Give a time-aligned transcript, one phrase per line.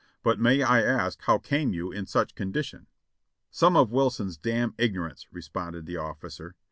[0.23, 2.87] But may I ask how came you in such condition?"
[3.51, 6.55] "Some of Wilson's damn ignorance," responded the officer.